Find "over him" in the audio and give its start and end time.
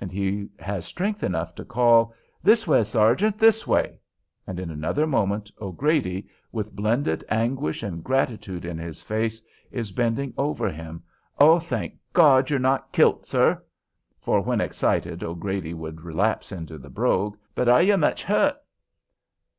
10.38-11.02